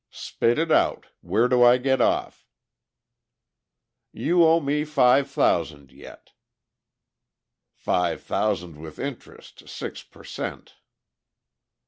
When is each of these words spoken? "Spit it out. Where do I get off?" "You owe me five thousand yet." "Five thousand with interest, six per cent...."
"Spit 0.09 0.57
it 0.57 0.71
out. 0.71 1.09
Where 1.21 1.47
do 1.47 1.61
I 1.61 1.77
get 1.77 2.01
off?" 2.01 2.47
"You 4.11 4.43
owe 4.43 4.59
me 4.59 4.83
five 4.83 5.29
thousand 5.29 5.91
yet." 5.91 6.31
"Five 7.75 8.23
thousand 8.23 8.79
with 8.81 8.97
interest, 8.97 9.69
six 9.69 10.01
per 10.01 10.23
cent...." 10.23 10.73